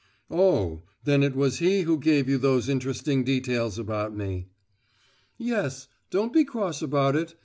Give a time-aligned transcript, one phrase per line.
[0.31, 0.81] "Oh!
[1.03, 4.47] Then it was he who gave you those interesting details about me?"
[5.37, 7.35] "Yes; don't be cross about it.